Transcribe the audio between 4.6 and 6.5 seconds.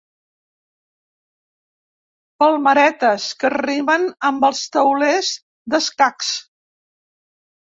taulers d'escacs.